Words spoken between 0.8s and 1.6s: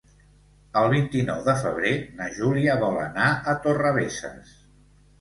El vint-i-nou de